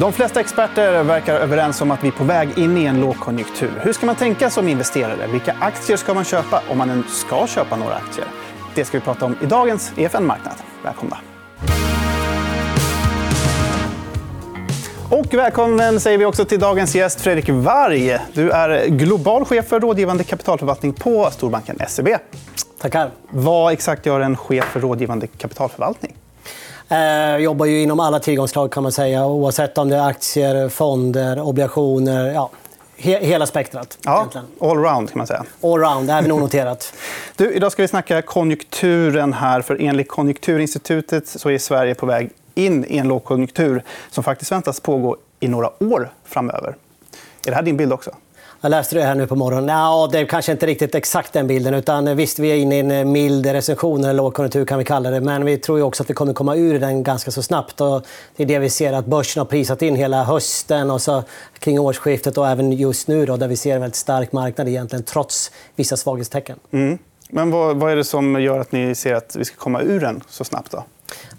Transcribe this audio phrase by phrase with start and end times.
[0.00, 3.70] De flesta experter verkar överens om att vi är på väg in i en lågkonjunktur.
[3.82, 5.26] Hur ska man tänka som investerare?
[5.26, 8.26] Vilka aktier ska man köpa om man ska köpa några aktier?
[8.74, 10.54] Det ska vi prata om i dagens EFN Marknad.
[10.84, 11.18] Välkomna.
[15.10, 18.18] Och välkommen säger vi också till dagens gäst Fredrik Varg.
[18.32, 22.08] Du är global chef för rådgivande kapitalförvaltning på storbanken SEB.
[22.80, 23.10] Tackar.
[23.30, 26.16] Vad exakt gör en chef för rådgivande kapitalförvaltning?
[26.88, 29.26] Eh, jobbar ju inom alla tillgångsslag kan man säga.
[29.26, 32.32] Oavsett om det är aktier, fonder, obligationer.
[32.34, 32.50] Ja,
[32.96, 33.98] he hela spektrat.
[34.02, 34.28] Ja,
[34.60, 35.44] allround kan man säga.
[35.62, 36.92] Allround, även onoterat.
[37.36, 39.32] du, idag ska vi snacka konjunkturen.
[39.32, 39.62] här.
[39.62, 44.80] För Enligt Konjunkturinstitutet så är Sverige på väg in i en lågkonjunktur som faktiskt väntas
[44.80, 46.76] pågå i några år framöver.
[47.46, 48.10] Är det här din bild också?
[48.60, 49.68] Jag läste det här nu på morgonen.
[49.68, 51.74] Ja, det är kanske inte riktigt exakt den bilden.
[51.74, 55.10] Utan visst, vi är inne i en eh, mild recession, eller lågkonjunktur kan vi kalla
[55.10, 55.20] det.
[55.20, 57.80] Men vi tror också att vi kommer komma ur den ganska så snabbt.
[57.80, 61.22] Och det är det vi ser att börsen har prisat in hela hösten och så
[61.58, 65.04] kring årsskiftet och även just nu då, där vi ser en väldigt stark marknad egentligen,
[65.04, 66.58] trots vissa svaghetstecken.
[66.70, 66.98] Mm.
[67.30, 70.00] Men vad, vad är det som gör att ni ser att vi ska komma ur
[70.00, 70.72] den så snabbt?
[70.72, 70.84] Då?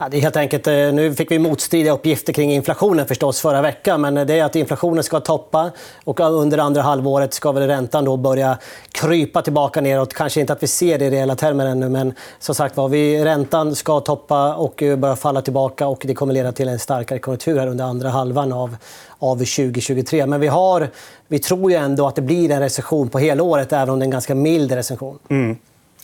[0.02, 3.61] Ja, det är helt enkelt, eh, nu fick vi motstridiga uppgifter kring inflationen förstås förra
[3.61, 4.02] veckan.
[4.02, 5.72] Men eh, det är att inflationen ska toppa
[6.03, 8.58] och eh, under andra halvåret ska väl räntan då börja
[8.92, 10.14] krypa tillbaka neråt.
[10.14, 13.25] Kanske inte att vi ser det i reella termer ännu, men som sagt var, vi,
[13.25, 15.88] räntan ska toppa och börja falla tillbaka.
[15.88, 18.75] och Det kommer leda till en starkare konjunktur här under andra halvan av,
[19.20, 20.25] av 2023.
[20.25, 20.89] Men vi, har,
[21.27, 24.03] vi tror ju ändå att det blir en recession på hela året, även om det
[24.03, 25.20] är en ganska mild recession.
[25.30, 25.58] Mm.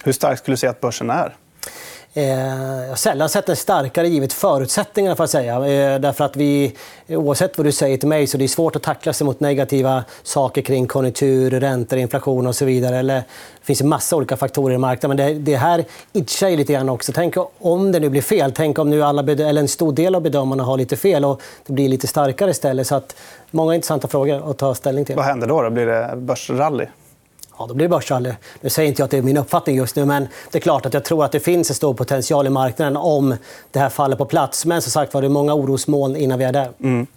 [0.04, 1.36] Hur stark skulle du säga att börsen är?
[2.18, 2.24] Eh,
[2.82, 5.16] jag har sällan sett en starkare givet förutsättningarna.
[5.16, 5.56] För att säga.
[5.56, 6.76] Eh, därför att vi,
[7.08, 10.04] oavsett vad du säger till mig så det är svårt att tackla sig mot negativa
[10.24, 12.98] saker kring konjunktur, räntor, inflation och så vidare.
[12.98, 13.24] Eller, det
[13.62, 15.18] finns en massa olika faktorer i marknaden.
[15.18, 17.12] Men det, det här itchar lite grann också.
[17.16, 18.52] Tänk om det nu blir fel.
[18.56, 21.74] Tänk om nu alla, eller en stor del av bedömarna har lite fel och det
[21.74, 22.88] blir lite starkare istället.
[22.88, 23.16] Så att,
[23.52, 25.16] många intressanta frågor att ta ställning till.
[25.16, 25.62] Vad händer då?
[25.62, 25.70] då?
[25.70, 26.86] Blir det börsrally?
[27.58, 28.34] Ja, då blir det börsrally.
[28.62, 30.86] Nu säger inte jag att det är min uppfattning just nu, men det är klart
[30.86, 33.36] att jag tror att det finns en stor potential i marknaden om
[33.72, 34.66] det här faller på plats.
[34.66, 36.70] Men som sagt var, det är många orosmoln innan vi är där.
[36.84, 37.08] Mm.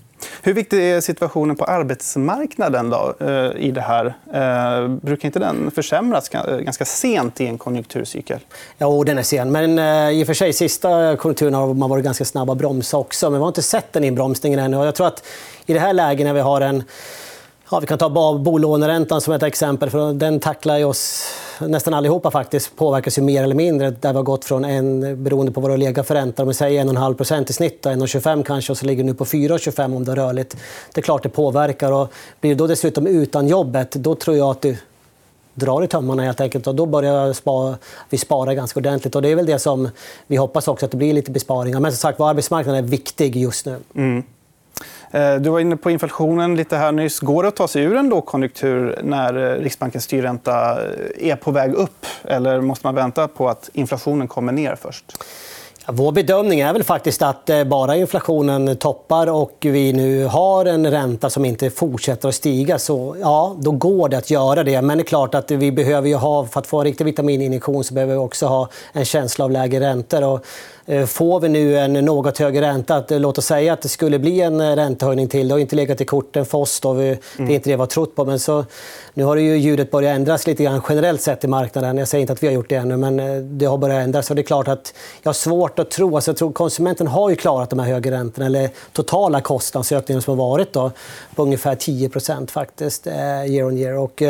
[0.43, 4.07] Hur viktig är situationen på arbetsmarknaden då, eh, i det här?
[4.33, 6.29] Eh, brukar inte den försämras
[6.61, 8.39] ganska sent i en konjunkturcykel?
[8.79, 9.53] Jo, den är sen.
[9.53, 12.97] Men eh, i och för sig, sista konjunkturen har man varit ganska snabb att bromsa
[12.97, 13.31] också.
[13.31, 14.77] Men vi har inte sett den inbromsningen ännu.
[14.77, 15.25] Jag tror att
[15.67, 16.85] i det här läget när vi har en
[17.71, 19.91] Ja, vi kan ta bolåneräntan som ett exempel.
[19.91, 21.25] för Den tacklar oss
[21.61, 22.31] nästan allihopa.
[22.31, 22.77] faktiskt.
[22.77, 23.91] påverkas ju mer eller mindre.
[23.91, 26.55] Där vi har gått från en, beroende på vad det legat för ränta, om vi
[26.55, 30.17] säger 1,5% i snitt, 1,25 kanske, och så ligger nu på 4,25 om det är
[30.17, 30.57] rörligt.
[30.95, 31.93] Det är klart det påverkar.
[31.93, 34.77] Och blir du då dessutom utan jobbet, då tror jag att du
[35.55, 36.67] drar i tömmarna helt enkelt.
[36.67, 37.35] Och då börjar
[38.11, 39.17] vi spara ganska ordentligt.
[39.17, 39.89] Och det är väl det som
[40.27, 41.81] vi hoppas också, att det blir lite besparingar.
[41.81, 43.77] Men som sagt, arbetsmarknaden är viktig just nu.
[43.95, 44.23] Mm.
[45.11, 47.21] Eh, du var inne på inflationen lite här nyss.
[47.21, 51.51] Går det att ta sig ur en lågkonjunktur när eh, Riksbankens styrränta eh, är på
[51.51, 52.07] väg upp?
[52.25, 55.05] Eller måste man vänta på att inflationen kommer ner först?
[55.91, 61.31] Vår bedömning är väl faktiskt att bara inflationen toppar och vi nu har en ränta
[61.31, 64.83] som inte fortsätter att stiga, så ja, då går det att göra det.
[64.83, 67.95] Men det är klart att vi behöver ha, för att få en riktig vitamininjektion så
[67.95, 70.25] behöver vi också ha en känsla av lägre räntor.
[70.25, 70.45] Och
[71.07, 74.19] får vi nu en något högre ränta, att, eh, låt oss säga att det skulle
[74.19, 75.49] bli en eh, räntehöjning till.
[75.49, 76.81] Det har inte legat i korten för oss.
[76.81, 76.93] Då.
[76.93, 77.19] Vi, mm.
[77.37, 78.25] Det är inte det vi har trott på.
[78.25, 78.65] Men så,
[79.15, 81.99] nu har ju ljudet börjat ändras lite grann generellt sett i marknaden.
[81.99, 84.31] Jag säger inte att vi har gjort det ännu, men det har börjat ändras.
[84.31, 86.15] Och det är klart att jag har svårt att tro...
[86.15, 90.39] Alltså jag tror konsumenten har ju klarat de här högre räntorna, eller totala kostnadsökningen som
[90.39, 90.91] har varit då,
[91.35, 93.99] på ungefär 10% faktiskt, year on year.
[93.99, 94.23] Och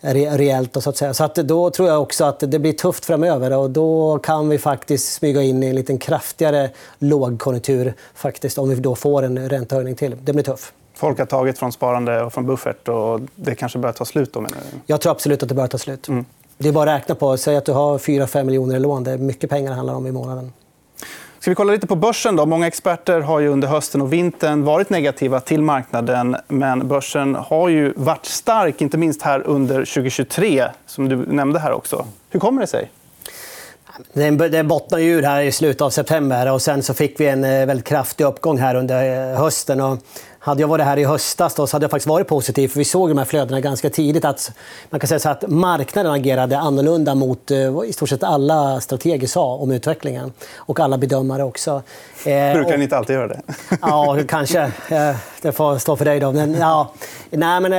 [0.00, 1.14] reellt, så att säga.
[1.14, 3.56] Så att då tror jag också att det blir tufft framöver.
[3.56, 8.68] Och då kan vi faktiskt smyga in i en liten en kraftigare lågkonjunktur faktiskt, om
[8.68, 10.16] vi då får en räntehöjning till.
[10.22, 10.72] Det blir tufft.
[10.94, 12.88] Folk har tagit från sparande och från buffert.
[12.88, 14.32] och Det kanske börjar ta slut?
[14.32, 14.78] Då, menar du?
[14.86, 16.08] Jag tror absolut att det börjar ta slut.
[16.08, 16.24] Mm.
[16.58, 17.36] Det är bara att räkna på.
[17.36, 19.04] Säg att du har 4-5 miljoner i lån.
[19.04, 20.52] Det är mycket pengar det handlar om i månaden.
[21.38, 22.36] Ska vi kolla lite på börsen?
[22.36, 22.46] Då?
[22.46, 26.36] Många experter har ju under hösten och vintern varit negativa till marknaden.
[26.48, 31.72] Men börsen har ju varit stark, inte minst här under 2023, som du nämnde här
[31.72, 32.06] också.
[32.30, 32.90] Hur kommer det sig?
[34.12, 36.52] Den bottnade ur här i slutet av september.
[36.52, 39.80] och Sen så fick vi en eh, väldigt kraftig uppgång här under eh, hösten.
[39.80, 39.98] Och
[40.44, 42.68] hade jag varit här i höstas då, så hade jag faktiskt varit positiv.
[42.68, 44.24] För vi såg de här flödena ganska tidigt.
[44.24, 44.52] Att,
[44.90, 49.26] man kan säga så att marknaden agerade annorlunda mot eh, i stort sett alla strateger
[49.26, 50.32] sa om utvecklingen.
[50.56, 51.82] Och alla bedömare också.
[52.24, 53.40] Brukar ni inte alltid göra det?
[53.80, 54.72] ja, kanske.
[55.42, 56.20] Det får stå för dig.
[56.20, 56.32] Då.
[56.32, 56.92] Men, ja.
[57.30, 57.70] Nej, men,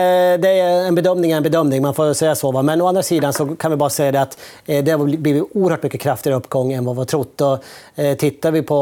[0.42, 1.82] det är en bedömning är en bedömning.
[1.82, 2.52] Man får säga så.
[2.52, 2.62] Va?
[2.62, 5.84] Men å andra sidan så kan vi bara säga det att det har blivit oerhört
[5.84, 7.42] mycket kraftigare uppgång än vad vi har trott.
[7.42, 7.64] Och,
[8.18, 8.76] tittar vi på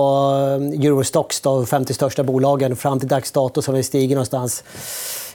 [0.74, 4.64] Eurostox, de 50 största bolagen, fram till dags dato så som har stigit någonstans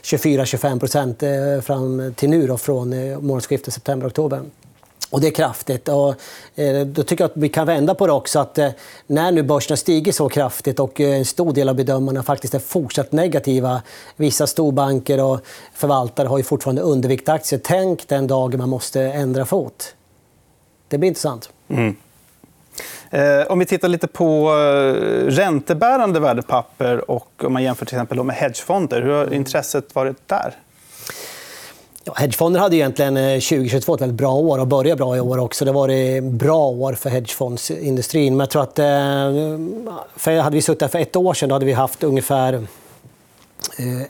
[0.03, 4.41] 24-25 procent eh, fram till nu då, från eh, månadsskiftet september-oktober.
[5.09, 5.87] Och det är kraftigt.
[5.87, 6.15] Och,
[6.55, 8.39] eh, då tycker jag att vi kan vända på det också.
[8.39, 8.69] att eh,
[9.07, 12.53] När nu börsen har stigit så kraftigt och eh, en stor del av bedömarna faktiskt
[12.53, 13.81] är fortsatt negativa.
[14.15, 15.39] Vissa storbanker och
[15.73, 17.61] förvaltare har ju fortfarande underviktaktier.
[17.63, 19.95] Tänk den dagen man måste ändra fot.
[20.87, 21.49] Det blir intressant.
[21.69, 21.95] Mm.
[23.11, 28.23] Eh, om vi tittar lite på eh, räntebärande värdepapper och om man jämför till exempel
[28.23, 29.01] med hedgefonder.
[29.01, 30.53] Hur har intresset varit där?
[32.03, 35.65] Ja, hedgefonder hade egentligen 2022 ett väldigt bra år och började bra i år också.
[35.65, 38.33] Det var ett bra år för hedgefondsindustrin.
[38.33, 38.85] Men jag tror att, eh,
[40.15, 42.67] för hade vi suttit här för ett år sedan då hade vi haft ungefär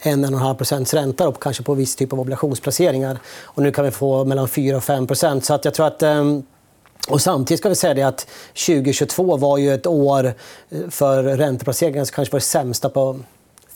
[0.02, 3.18] 1,5 procents ränta på, kanske på viss typ av obligationsplaceringar.
[3.44, 5.46] Och nu kan vi få mellan 4 och 5 procent.
[5.46, 6.04] Så att jag tror att
[7.08, 8.28] och samtidigt ska vi säga att
[8.66, 10.34] 2022 var ju ett år
[10.70, 13.20] eh, för ränteplaceringar som kanske var det sämsta på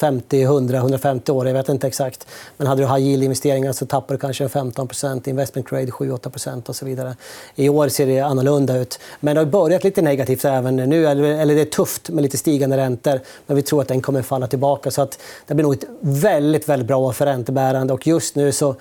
[0.04, 1.48] 50, 100, 150 år.
[1.48, 2.28] Jag vet inte exakt.
[2.58, 6.86] Men hade du high yield-investeringar så tappade du kanske 15% investment grade 7-8% och så
[6.86, 7.16] vidare.
[7.56, 9.00] I år ser det annorlunda ut.
[9.20, 11.08] Men det har börjat lite negativt även nu.
[11.08, 13.20] Eller det är tufft med lite stigande räntor.
[13.48, 14.92] Men vi tror att den kommer falla tillbaka.
[14.92, 17.94] Så att det blir nog ett väldigt, väldigt bra år för räntebärande.
[17.94, 18.76] Och just nu så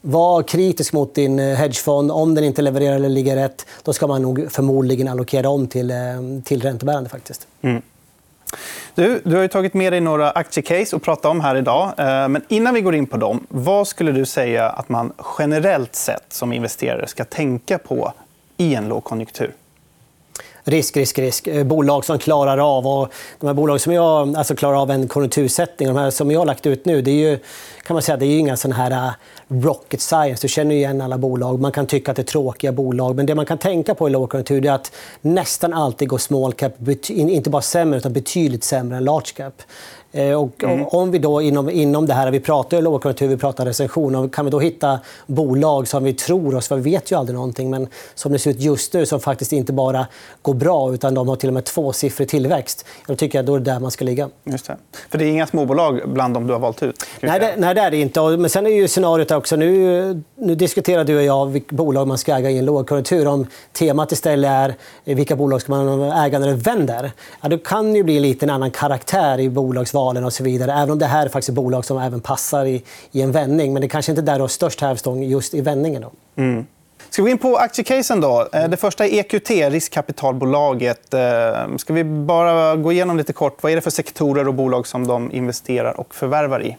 [0.00, 2.12] var kritisk mot din eh, hedgefond.
[2.12, 5.90] Om den inte levererar eller ligger rätt, då ska man nog förmodligen allokera om till,
[5.90, 5.96] eh,
[6.44, 7.10] till räntebärande.
[7.10, 7.46] Faktiskt.
[7.62, 7.82] Mm.
[8.94, 11.92] Du, du har tagit med dig några aktiecase att prata om här idag.
[11.98, 15.94] Eh, men innan vi går in på dem, vad skulle du säga att man generellt
[15.94, 18.12] sett som investerare ska tänka på
[18.56, 19.52] i en lågkonjunktur?
[20.70, 21.46] Risk, risk, risk.
[21.46, 22.86] Eh, bolag som klarar av.
[22.86, 26.40] Och de här bolag som jag, alltså klarar av en konjunktursättning, de här som jag
[26.40, 27.38] har lagt ut nu, det är ju,
[27.82, 29.10] kan man säga, det är ju inga sån här eh,
[29.48, 30.42] rocket science.
[30.42, 31.60] Du känner igen alla bolag.
[31.60, 33.16] Man kan tycka att det är tråkiga bolag.
[33.16, 36.72] Men det man kan tänka på i lågkonjunktur är att nästan alltid går small cap
[37.08, 39.62] inte bara sämre, utan betydligt sämre än large cap.
[40.12, 40.86] Eh, och mm.
[40.86, 44.44] Om vi då inom, inom det här, vi pratar ju lågkonjunktur, vi pratar recension, kan
[44.44, 47.88] vi då hitta bolag som vi tror oss, för vi vet ju aldrig någonting, men
[48.14, 50.06] som det ser ut just nu som faktiskt inte bara
[50.42, 52.86] går bra utan de har till och med tvåsiffrig tillväxt.
[53.06, 54.28] Då tycker jag då är det där man ska ligga.
[54.44, 54.76] Just det.
[55.10, 57.04] För det är inga småbolag bland de du har valt ut?
[57.20, 58.20] Nej det, nej, det är det inte.
[58.20, 62.18] Men sen är ju scenariot också, nu, nu diskuterar du och jag vilka bolag man
[62.18, 63.26] ska äga i en lågkonjunktur.
[63.26, 64.74] Om temat istället är
[65.04, 68.50] vilka bolag ska man äga när det vänder, ja, då kan det bli lite en
[68.50, 70.72] annan karaktär i bolagsval valen och så vidare.
[70.72, 72.82] Även om det här är faktiskt bolag som även passar i,
[73.12, 73.72] i en vändning.
[73.72, 76.02] Men det kanske inte är där du har störst hävstång just i vändningen.
[76.02, 76.42] Då.
[76.42, 76.66] Mm.
[77.10, 78.20] Ska vi gå in på aktiecasen?
[78.20, 78.48] Då?
[78.52, 81.14] Eh, det första är EQT, riskkapitalbolaget.
[81.14, 83.62] Eh, ska vi bara gå igenom lite kort.
[83.62, 86.76] Vad är det för sektorer och bolag som de investerar och förvärvar i?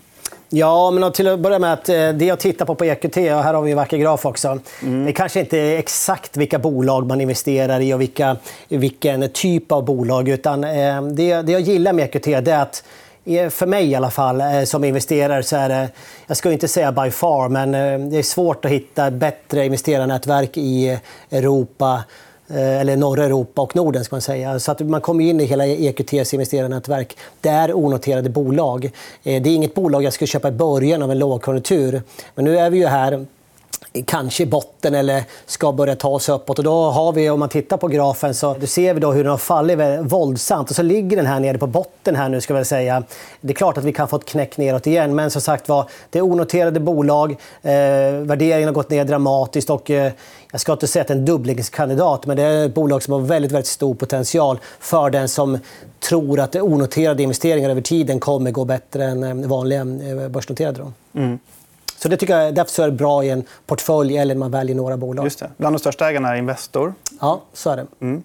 [0.49, 3.23] Ja, men till att börja med att eh, det jag tittar på på EQT, och
[3.23, 4.59] här har vi en vacker graf också.
[4.81, 5.05] Mm.
[5.05, 9.85] Det kanske inte är exakt vilka bolag man investerar i och vilka, vilken typ av
[9.85, 10.29] bolag.
[10.29, 12.83] Utan det, det jag gillar med EQT är att
[13.37, 15.89] Eh, för mig i alla fall, eh, som investerare, så är det...
[16.27, 20.57] Jag ska inte säga by far, men eh, det är svårt att hitta bättre investerarnätverk
[20.57, 20.99] i
[21.31, 22.03] Europa
[22.53, 24.03] eller norra Europa och Norden.
[24.03, 24.59] Ska man säga.
[24.59, 27.17] Så att man kommer in i hela EQTs investerarnätverk.
[27.41, 28.91] Det är onoterade bolag.
[29.23, 32.01] Det är inget bolag jag skulle köpa i början av en lågkonjunktur.
[32.35, 33.25] Men nu är vi ju här
[34.05, 36.57] kanske i botten eller ska börja ta sig uppåt.
[36.57, 39.23] Och då har vi, om man tittar på grafen så då ser vi då hur
[39.23, 40.69] den har fallit våldsamt.
[40.69, 42.15] Och så ligger den här nere på botten.
[42.15, 43.03] här nu ska jag säga.
[43.41, 45.15] Det är klart att vi kan få ett knäck neråt igen.
[45.15, 47.31] Men som sagt var, det är onoterade bolag.
[47.61, 47.71] Eh,
[48.21, 49.69] värderingen har gått ner dramatiskt.
[49.69, 50.11] Och, eh,
[50.51, 53.13] jag ska inte säga att det är en dubblingskandidat, men det är ett bolag som
[53.13, 55.59] har väldigt, väldigt stor potential för den som
[55.99, 60.91] tror att onoterade investeringar över tiden kommer gå bättre än eh, vanliga eh, börsnoterade.
[61.15, 61.39] Mm.
[62.01, 64.75] Så det tycker jag, därför är det bra i en portfölj eller när man väljer
[64.75, 65.25] några bolag.
[65.25, 65.49] Just det.
[65.57, 66.93] Bland de största ägarna är Investor.
[67.21, 67.85] Ja, så är det.
[68.01, 68.23] Mm.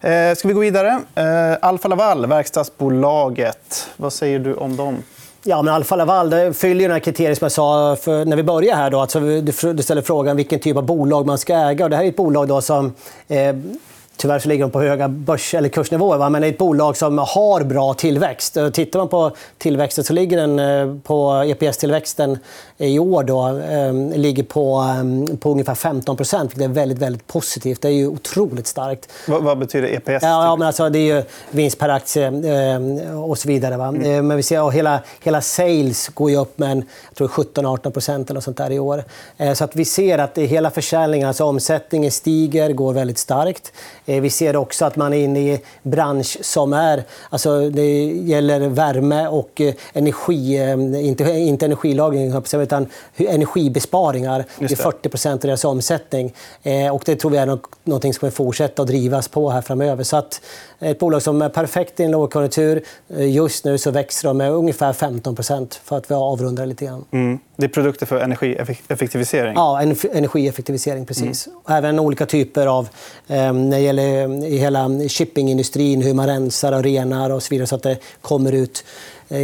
[0.00, 1.00] Eh, ska vi gå vidare?
[1.14, 3.88] Eh, Alfa Laval, verkstadsbolaget.
[3.96, 5.02] Vad säger du om dem?
[5.42, 7.52] Ja, men Alfa Laval fyller ju kriterierna som jag
[7.98, 8.76] sa när vi började.
[8.76, 9.00] Här då.
[9.00, 9.20] Alltså,
[9.72, 11.84] du ställer frågan vilken typ av bolag man ska äga.
[11.84, 12.94] Och det här är ett bolag då som
[13.28, 13.56] eh,
[14.16, 16.28] Tyvärr så ligger de på höga börs eller kursnivåer, va?
[16.30, 18.58] men det är ett bolag som har bra tillväxt.
[18.72, 22.38] Tittar man på tillväxten så ligger den eh, på EPS-tillväxten
[22.78, 24.94] i år då, eh, ligger på,
[25.30, 27.82] eh, på ungefär 15% vilket är väldigt, väldigt positivt.
[27.82, 29.08] Det är ju otroligt starkt.
[29.28, 30.22] Vad, vad betyder EPS?
[30.22, 33.76] Ja, men alltså, det är ju vinst per aktie eh, och så vidare.
[33.76, 33.88] Va?
[33.88, 34.14] Mm.
[34.14, 36.82] Eh, men vi ser hela, hela sales går ju upp med
[37.14, 39.04] 17-18 eller sånt där i år.
[39.36, 43.72] Eh, så att vi ser att hela försäljningen, alltså omsättningen stiger, går väldigt starkt.
[44.06, 47.04] Eh, vi ser också att man är inne i bransch som är...
[47.30, 50.72] Alltså det gäller värme och eh, energi,
[51.06, 54.44] inte, inte energilagring utan energibesparingar.
[54.58, 54.66] Det.
[54.66, 56.34] det är 40% av deras omsättning.
[56.92, 57.46] Och det tror vi är
[57.84, 60.04] något som kommer fortsätta att drivas på här framöver.
[60.04, 60.40] Så att
[60.78, 62.84] ett bolag som är perfekt i en lågkonjunktur.
[63.08, 67.04] Just nu så växer de med ungefär 15% för att vi avrundar lite grann.
[67.10, 67.38] Mm.
[67.56, 69.54] Det är produkter för energieffektivisering?
[69.56, 69.82] Ja,
[70.12, 71.06] energieffektivisering.
[71.06, 71.46] precis.
[71.46, 71.58] Mm.
[71.68, 72.88] Även olika typer av...
[73.26, 77.66] Eh, när det gäller i hela shippingindustrin, hur man rensar och renar och så vidare
[77.66, 78.84] så att det kommer ut
[79.28, 79.38] eh,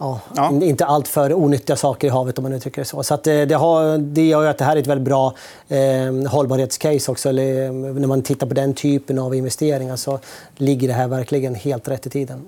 [0.00, 0.52] Ja, ja.
[0.62, 3.02] Inte allt för onyttiga saker i havet om man uttrycker det så.
[3.02, 5.34] så det, det, har, det gör att det här är ett väldigt bra
[5.68, 7.28] eh, hållbarhetscase också.
[7.28, 10.18] Eller, när man tittar på den typen av investeringar så
[10.56, 12.46] ligger det här verkligen helt rätt i tiden.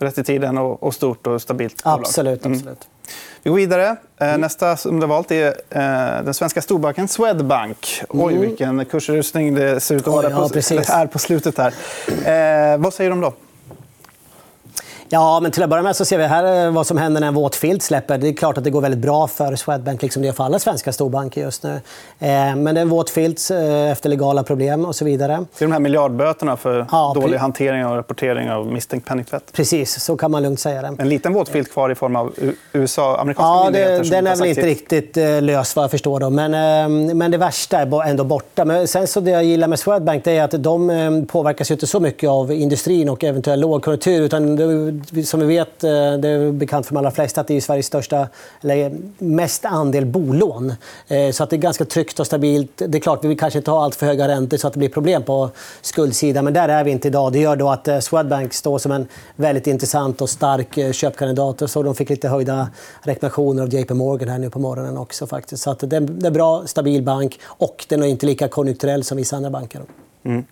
[0.00, 2.00] Rätt i tiden och, och stort och stabilt bolag.
[2.00, 2.46] Absolut.
[2.46, 2.58] Mm.
[2.58, 2.88] absolut.
[3.42, 3.96] Vi går vidare.
[4.20, 4.40] Eh, mm.
[4.40, 8.02] Nästa som du har valt är eh, den svenska storbanken Swedbank.
[8.08, 8.48] Oj, mm.
[8.48, 10.50] vilken kursrusning det ser ut att vara på,
[10.88, 11.58] ja, på slutet.
[11.58, 11.72] här.
[12.72, 13.32] Eh, vad säger du om då?
[15.08, 17.28] Ja, men till att börja med så ser vi här eh, vad som händer när
[17.28, 18.18] en våt filt släpper.
[18.18, 20.58] Det är klart att det går väldigt bra för Swedbank, liksom det gör för alla
[20.58, 21.70] svenska storbanker just nu.
[22.18, 25.44] Eh, men det är en våt filt eh, efter legala problem och så vidare.
[25.58, 29.52] Det är de här miljardböterna för ja, dålig hantering och rapportering av misstänkt penningtvätt.
[29.52, 30.96] Precis, så kan man lugnt säga det.
[30.98, 32.34] En liten våt filt kvar i form av
[32.72, 34.04] USA, amerikanska ja, myndigheter?
[34.04, 36.20] Det, den är väl inte riktigt lös vad jag förstår.
[36.20, 36.30] Då.
[36.30, 38.64] Men, men det värsta är ändå borta.
[38.64, 42.30] Men sen så det jag gillar med Swedbank är att de påverkas inte så mycket
[42.30, 44.22] av industrin och eventuell lågkonjunktur.
[44.22, 44.56] Utan
[45.24, 47.86] som vi vet, eh, det är bekant för de allra flesta, att det är Sveriges
[47.86, 48.28] största,
[48.62, 50.74] eller mest andel bolån.
[51.08, 52.70] Eh, så att det är ganska tryggt och stabilt.
[52.76, 54.88] Det är klart, vi kanske inte ha allt för höga räntor så att det blir
[54.88, 55.50] problem på
[55.80, 56.44] skuldsidan.
[56.44, 57.32] Men där är vi inte idag.
[57.32, 61.70] Det gör då att eh, Swedbank står som en väldigt intressant och stark köpkandidat.
[61.70, 62.68] Så de fick lite höjda
[63.02, 65.26] rekommendationer av JP Morgan här nu på morgonen också.
[65.26, 65.62] faktiskt.
[65.62, 69.16] Så att det är en bra, stabil bank och den är inte lika konjunkturell som
[69.16, 69.82] vissa andra banker.
[70.24, 70.44] Mm.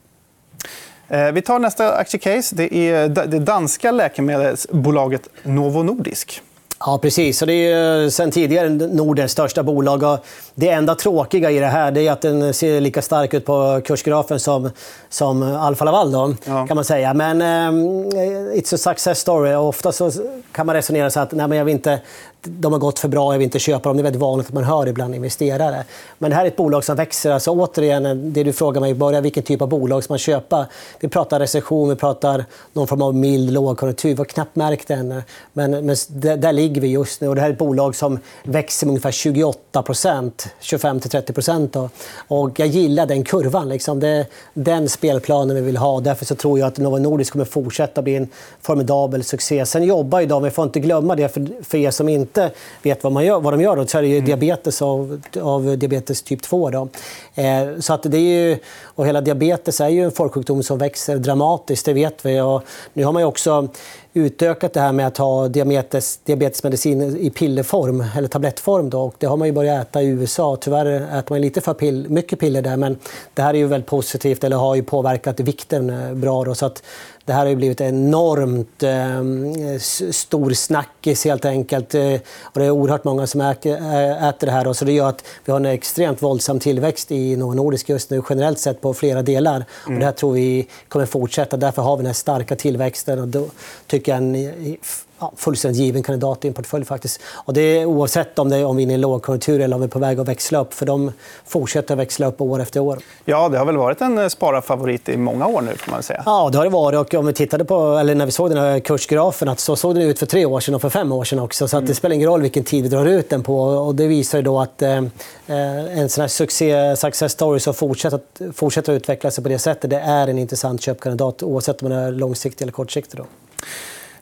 [1.08, 2.54] Eh, vi tar nästa aktiecase.
[2.56, 6.42] Det är det danska läkemedelsbolaget Novo Nordisk.
[6.86, 7.38] Ja, precis.
[7.38, 10.18] Så det är sen tidigare Nordens största bolag.
[10.54, 14.40] Det enda tråkiga i det här är att den ser lika stark ut på kursgrafen
[14.40, 14.70] som,
[15.08, 16.12] som Alfa Laval.
[16.12, 16.66] Då, ja.
[16.66, 17.14] kan man säga.
[17.14, 18.10] Men um,
[18.52, 19.54] it's a success story.
[19.54, 20.10] Ofta så
[20.52, 22.00] kan man resonera så att nej, men jag vill inte
[22.46, 23.96] de har gått för bra, jag vill inte köpa dem.
[23.96, 25.84] Det är väldigt vanligt att man hör ibland investerare.
[26.18, 27.30] Men det här är ett bolag som växer.
[27.30, 30.66] Alltså, återigen, det du frågar mig i början, vilken typ av bolag ska man köpa?
[31.00, 34.10] Vi pratar recession, vi pratar någon form av mild lågkonjunktur.
[34.10, 35.22] Vi har knappt märkt det ännu.
[35.52, 35.96] Men, men
[36.40, 37.28] där ligger vi just nu.
[37.28, 41.88] Och det här är ett bolag som växer med ungefär 28% 25-30
[42.28, 43.69] Och jag gillar den kurvan.
[43.69, 44.00] Liksom.
[44.00, 46.00] Det är den spelplanen vi vill ha.
[46.00, 48.28] Därför så tror jag att Novo Nordisk kommer fortsätta bli en
[48.62, 49.66] formidabel succé.
[49.66, 52.50] Sen jobbar ju de, vi får inte glömma det för, för er som inte
[52.83, 54.25] vet vad, man gör, vad de gör då, så är det mm.
[54.25, 56.71] diabetes av, av diabetes typ 2.
[56.71, 56.88] Då.
[57.35, 61.16] Eh, så att det är ju, och hela diabetes är ju en folksjukdom som växer
[61.16, 62.40] dramatiskt, det vet vi.
[62.40, 62.62] Och
[62.93, 63.69] nu har man också
[64.14, 68.90] utökat det här med att ha diabetes, diabetesmedicin i pillerform, eller tablettform.
[68.90, 69.00] Då.
[69.00, 70.56] Och det har man ju börjat äta i USA.
[70.61, 70.87] Tyvärr
[71.18, 72.99] äter man lite för pill, mycket piller där, men
[73.35, 76.44] det här är ju väldigt positivt, eller har ju påverkat vikten eh, bra.
[76.44, 76.54] Då.
[76.54, 76.83] Så att
[77.25, 79.78] det här har ju blivit enormt eh,
[80.11, 81.95] stor snackis helt enkelt.
[81.95, 84.66] Eh, och det är oerhört många som äter det här.
[84.66, 88.11] Och så det gör att vi har en extremt våldsam tillväxt i Novo Nordisk just
[88.11, 89.54] nu generellt sett på flera delar.
[89.57, 89.66] Mm.
[89.87, 91.57] Och det här tror vi kommer fortsätta.
[91.57, 93.19] Därför har vi den här starka tillväxten.
[93.19, 93.47] Och då
[93.87, 94.76] tycker jag en
[95.18, 96.85] ja, fullständigt given kandidat i en portfölj.
[96.85, 97.21] faktiskt.
[97.26, 99.80] Och det är oavsett om, det är, om vi är i en lågkonjunktur eller om
[99.80, 100.75] vi är på väg att växla upp.
[100.75, 101.12] För de
[101.47, 102.99] fortsätter att växla upp år efter år.
[103.25, 105.76] Ja, det har väl varit en spararfavorit i många år nu.
[105.76, 106.23] Får man säga.
[106.26, 106.99] Ja, det har det varit.
[106.99, 109.94] Och om vi tittade på, eller när vi såg den här kursgrafen att så såg
[109.94, 111.68] den ut för tre år sedan och för fem år sedan också.
[111.68, 111.94] Så att det mm.
[111.94, 113.61] spelar ingen roll vilken tid vi drar ut den på.
[113.61, 115.02] Och det visar då att eh,
[115.47, 118.21] en sån här succé, success story som fortsätter,
[118.52, 121.99] fortsätter att utveckla sig på det sättet det är en intressant köpkandidat oavsett om man
[121.99, 123.21] är långsiktig eller kortsiktig.
[123.21, 123.26] Då.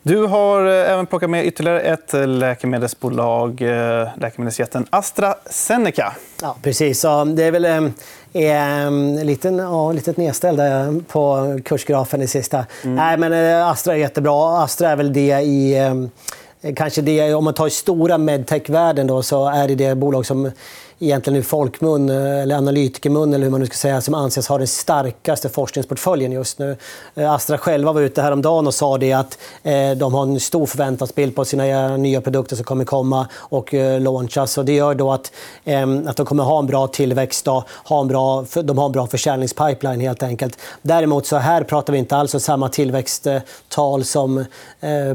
[0.05, 6.13] Du har eh, även plockat med ytterligare ett eh, läkemedelsbolag, eh, läkemedelsjätten AstraZeneca.
[6.43, 7.01] Ja, precis.
[7.01, 7.65] Så det är väl
[8.35, 10.61] en liten, ja, litet nedställd
[11.09, 12.67] på kursgrafen i sista.
[12.85, 12.97] Mm.
[12.97, 14.63] Nej, men Astra är jättebra.
[14.63, 15.77] Astra är väl det i...
[16.77, 20.51] Kanske det, om man tar stora medtech-världen så är det det bolag som
[21.03, 24.59] egentligen i folkmun, eh, eller analytikermun eller hur man nu ska säga, som anses ha
[24.59, 26.77] den starkaste forskningsportföljen just nu.
[27.15, 30.67] Eh, Astra själva var ute häromdagen och sa det att eh, de har en stor
[30.67, 34.59] förväntansbild på sina nya produkter som kommer komma och launchas.
[34.59, 35.33] Och det gör då att,
[35.65, 38.93] ehm, att de kommer ha en bra tillväxt, då, ha en bra, de har en
[38.93, 40.59] bra försäljningspipeline helt enkelt.
[40.83, 44.45] Däremot så här pratar vi inte alls om samma tillväxttal som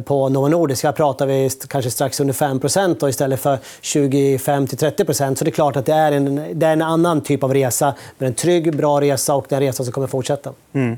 [0.06, 0.84] på Novo Nordisk.
[0.84, 5.86] Här pratar vi kanske strax under 5% istället för 25-30% Så det är klart att
[5.86, 7.96] det är, en, det är en annan typ av resa.
[8.18, 10.54] Men en trygg, bra resa och det är en resa som kommer fortsätta.
[10.74, 10.98] Mm.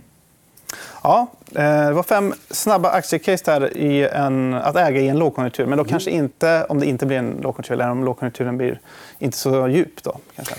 [1.03, 5.65] Ja, eh, det var fem snabba aktiecase där i en, att äga i en lågkonjunktur.
[5.65, 5.89] Men då mm.
[5.89, 8.79] kanske inte om det inte blir en lågkonjunktur eller om lågkonjunkturen blir
[9.19, 10.03] inte så djup.
[10.03, 10.55] Då, kanske.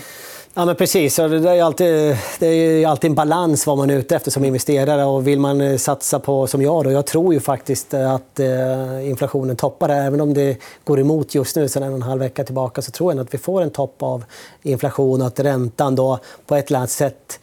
[0.53, 1.15] Ja, men precis.
[1.15, 5.05] Det är, alltid, det är alltid en balans vad man är ute efter som investerare.
[5.05, 8.39] Och vill man eh, satsa på, som jag, då, jag tror ju faktiskt eh, att
[8.39, 9.89] eh, inflationen toppar.
[9.89, 12.91] Även om det går emot just nu, sen en och en halv vecka tillbaka, så
[12.91, 14.23] tror jag att vi får en topp av
[14.61, 17.39] inflation och att räntan då på ett eller annat sätt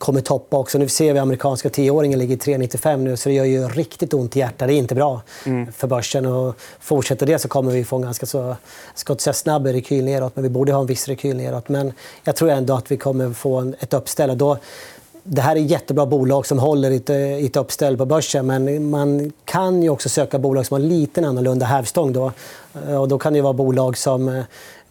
[0.00, 0.78] kommer toppa också.
[0.78, 4.36] Nu ser vi att amerikanska tioåringen ligger 3,95 nu så det gör ju riktigt ont
[4.36, 4.68] i hjärtat.
[4.68, 5.72] Det är inte bra mm.
[5.72, 6.26] för börsen.
[6.26, 8.56] Och fortsätter det så kommer vi få en ganska så,
[8.94, 11.68] ska inte säga snabb rekyl neråt, men vi borde ha en viss rekyl neråt.
[11.68, 11.92] Men
[12.24, 14.38] jag tror ändå att vi kommer få en, ett uppställ.
[14.38, 14.58] då,
[15.22, 19.82] det här är jättebra bolag som håller i ett uppställ på börsen men man kan
[19.82, 22.12] ju också söka bolag som har lite annorlunda hävstång.
[22.12, 22.32] Då.
[22.98, 24.42] Och då kan det vara bolag som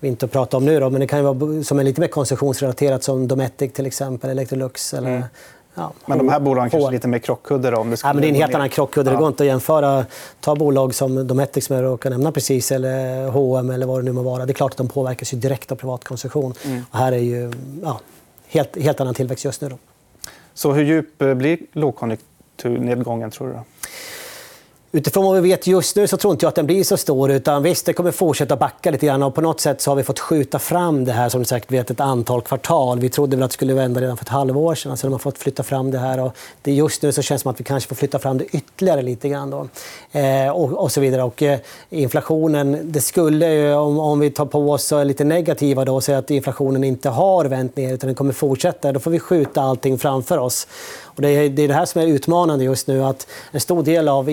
[0.01, 3.27] inte pratar om nu, då, men det kan vara som är lite mer konsumtionsrelaterat som
[3.27, 4.93] Dometic till exempel, Electrolux.
[4.93, 5.23] Eller, mm.
[5.75, 7.75] ja, men de här bolagen kanske är lite mer krockkudde?
[7.75, 9.09] Om det ja, men det är en helt annan krockkudde.
[9.09, 9.15] Ja.
[9.15, 10.05] Det går inte att jämföra.
[10.39, 14.11] Ta bolag som Dometic som jag råkar nämna precis, eller H&M eller vad det nu
[14.11, 14.45] må vara.
[14.45, 16.53] Det är klart att de påverkas ju direkt av privatkonsumtion.
[16.65, 16.83] Mm.
[16.91, 17.51] Och här är ju
[17.83, 17.99] ja,
[18.47, 19.69] helt, helt annan tillväxt just nu.
[19.69, 19.77] Då.
[20.53, 23.59] Så hur djup blir lågkonjunkturnedgången, tror du?
[24.91, 27.31] Utifrån vad vi vet just nu så tror inte jag att den blir så stor.
[27.31, 29.23] Utan visst, det kommer fortsätta backa lite grann.
[29.23, 31.71] Och på något sätt så har vi fått skjuta fram det här som ni säkert
[31.71, 32.99] vet ett antal kvartal.
[32.99, 34.91] Vi trodde väl att det skulle vända redan för ett halvår sedan.
[34.91, 36.19] Alltså, de har fått flytta fram det här.
[36.19, 38.45] Och det just nu så känns det som att vi kanske får flytta fram det
[38.45, 39.49] ytterligare lite grann.
[39.49, 39.67] Då.
[40.19, 41.23] Eh, och, och, så vidare.
[41.23, 45.85] Och, eh, inflationen, det skulle, om, om vi tar på oss och är lite negativa
[45.85, 48.91] då, och säger att inflationen inte har vänt ner utan den kommer fortsätta.
[48.91, 50.67] Då får vi skjuta allting framför oss.
[51.19, 53.03] Och det, är, det är det här som är utmanande just nu.
[53.03, 54.29] att En stor del av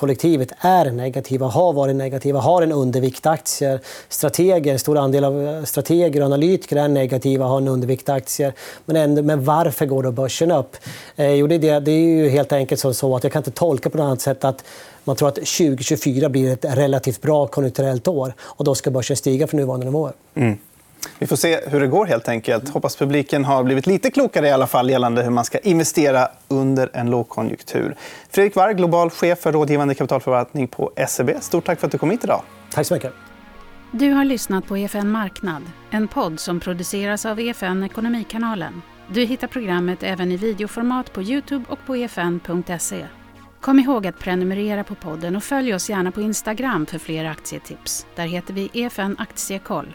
[0.00, 3.80] investerarkollektivet är negativa, har varit negativa, har en undervikt aktier.
[4.08, 8.52] Strateger, en stor andel av eh, strateger och analytiker är negativa, har en undervikt aktier.
[8.86, 10.76] Men, ändå, men varför går då börsen upp?
[11.16, 13.90] Eh, jo, det, är det är ju helt enkelt så att jag kan inte tolka
[13.90, 14.64] på något annat sätt att
[15.04, 19.46] man tror att 2024 blir ett relativt bra konjunkturellt år och då ska börsen stiga
[19.46, 20.12] från nuvarande nivåer.
[20.34, 20.58] Mm.
[21.18, 22.06] Vi får se hur det går.
[22.06, 22.68] helt enkelt.
[22.68, 26.90] Hoppas publiken har blivit lite klokare i alla fall gällande hur man ska investera under
[26.92, 27.96] en lågkonjunktur.
[28.30, 31.30] Fredrik Warg, global chef för rådgivande kapitalförvaltning på SEB.
[31.40, 32.42] Stort tack för att du kom hit idag.
[32.70, 33.12] Tack så mycket.
[33.92, 38.82] Du har lyssnat på EFN Marknad, en podd som produceras av EFN Ekonomikanalen.
[39.12, 43.06] Du hittar programmet även i videoformat på Youtube och på efn.se.
[43.60, 48.06] Kom ihåg att prenumerera på podden och följ oss gärna på Instagram för fler aktietips.
[48.16, 49.94] Där heter vi EFN Aktiekoll.